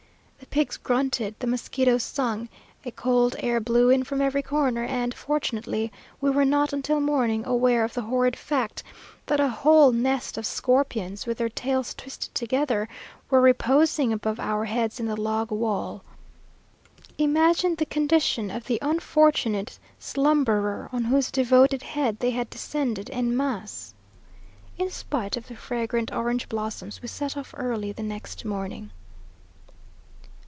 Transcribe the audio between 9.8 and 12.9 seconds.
nest of scorpions, with their tails twisted together,